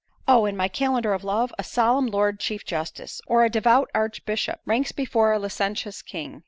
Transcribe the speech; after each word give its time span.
Oh! 0.27 0.47
in 0.47 0.57
my 0.57 0.67
calendar 0.67 1.13
of 1.13 1.23
love, 1.23 1.53
a 1.59 1.63
solemn 1.63 2.07
Lord 2.07 2.39
Chief 2.39 2.65
Justice, 2.65 3.21
or 3.27 3.45
a 3.45 3.51
devout 3.51 3.91
archbishop, 3.93 4.59
ranks 4.65 4.91
before 4.91 5.31
a 5.31 5.37
licentious 5.37 6.01
king." 6.01 6.39